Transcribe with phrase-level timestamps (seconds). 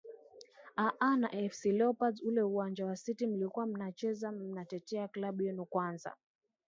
[0.85, 6.15] aa na afc leopards ule uwanja wa city mlikuwa mnacheza mnatetea klabu yenu kwanza